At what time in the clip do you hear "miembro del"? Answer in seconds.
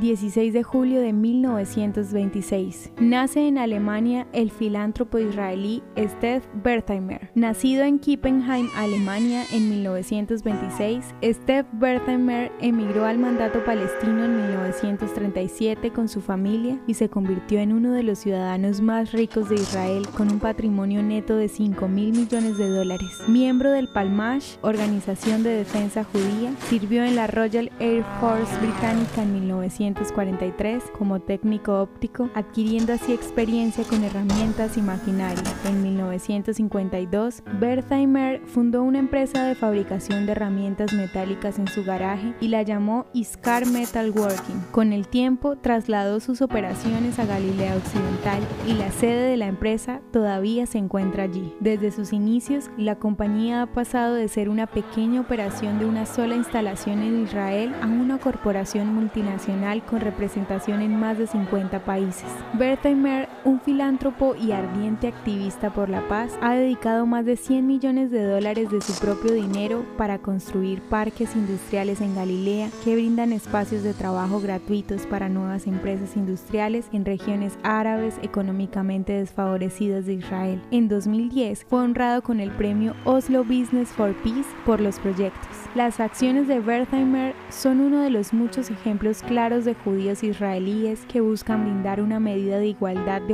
23.28-23.88